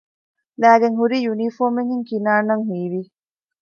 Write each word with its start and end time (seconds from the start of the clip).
ލައިގެންހުރީ 0.61 1.17
ޔުނީފޯމެއްހެން 1.27 2.05
ކިނާންއަށް 2.09 2.65
ހީވި 2.69 3.01